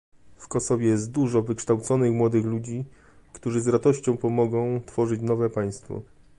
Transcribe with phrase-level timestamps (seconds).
[0.37, 2.85] W Kosowie jest dużo wykształconych młodych ludzi,
[3.33, 6.01] którzy z radością pomogą tworzyć nowe państwo